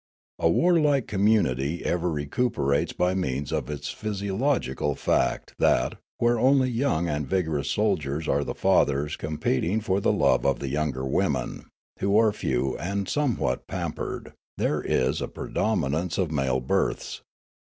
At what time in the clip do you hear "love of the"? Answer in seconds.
10.11-10.73